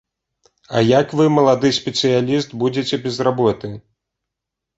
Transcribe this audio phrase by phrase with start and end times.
[0.77, 3.73] А як вы, малады спецыяліст, будзеце без работы?